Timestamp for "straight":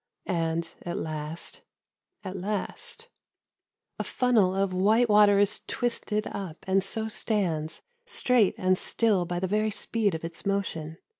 8.07-8.55